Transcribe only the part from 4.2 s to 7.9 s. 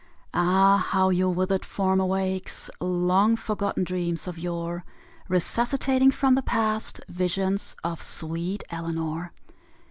of yore Resuscitating from the past Visions